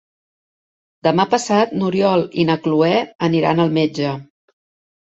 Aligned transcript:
Demà 1.09 1.25
passat 1.35 1.75
n'Oriol 1.83 2.27
i 2.45 2.49
na 2.53 2.59
Cloè 2.65 2.91
aniran 3.31 3.67
al 3.67 3.75
metge. 3.79 4.21